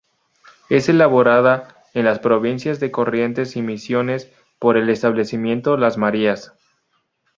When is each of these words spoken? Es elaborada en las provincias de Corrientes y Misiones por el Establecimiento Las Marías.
Es 0.69 0.89
elaborada 0.89 1.85
en 1.93 2.05
las 2.05 2.17
provincias 2.17 2.79
de 2.79 2.89
Corrientes 2.89 3.55
y 3.55 3.61
Misiones 3.61 4.31
por 4.57 4.75
el 4.77 4.89
Establecimiento 4.89 5.77
Las 5.77 5.99
Marías. 5.99 6.53